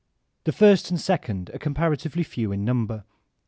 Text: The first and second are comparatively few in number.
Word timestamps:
The 0.45 0.51
first 0.51 0.89
and 0.89 0.99
second 0.99 1.51
are 1.53 1.59
comparatively 1.59 2.23
few 2.23 2.51
in 2.51 2.65
number. 2.65 3.03